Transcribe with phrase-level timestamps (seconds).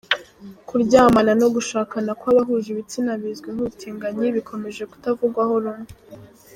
[0.67, 5.89] Kuryamana no gushakana kw’ abahuje ibitsina bizwi nk’ ubutinganyi bikomeje kutavugwaho rumwe.